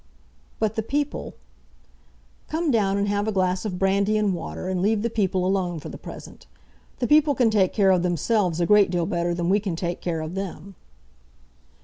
"But 0.57 0.73
the 0.73 0.81
people" 0.81 1.35
"Come 2.49 2.71
down 2.71 2.97
and 2.97 3.07
have 3.07 3.27
a 3.27 3.31
glass 3.31 3.65
of 3.65 3.77
brandy 3.77 4.17
and 4.17 4.33
water, 4.33 4.67
and 4.67 4.81
leave 4.81 5.03
the 5.03 5.11
people 5.11 5.45
alone 5.45 5.79
for 5.79 5.89
the 5.89 5.97
present. 5.99 6.47
The 6.97 7.05
people 7.05 7.35
can 7.35 7.51
take 7.51 7.71
care 7.71 7.91
of 7.91 8.01
themselves 8.01 8.59
a 8.59 8.65
great 8.65 8.89
deal 8.89 9.05
better 9.05 9.35
than 9.35 9.47
we 9.47 9.59
can 9.59 9.75
take 9.75 10.01
care 10.01 10.21
of 10.21 10.33
them." 10.33 10.73